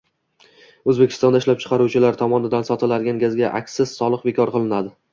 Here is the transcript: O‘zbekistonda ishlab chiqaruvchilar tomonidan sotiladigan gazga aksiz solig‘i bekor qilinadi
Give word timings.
O‘zbekistonda 0.93 1.41
ishlab 1.43 1.61
chiqaruvchilar 1.65 2.19
tomonidan 2.23 2.67
sotiladigan 2.73 3.23
gazga 3.27 3.55
aksiz 3.63 3.97
solig‘i 4.03 4.31
bekor 4.33 4.57
qilinadi 4.61 4.97